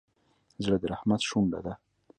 زړه 0.63 0.77
د 0.81 0.83
رحمت 0.91 1.21
شونډه 1.29 1.59
ده. 1.65 1.73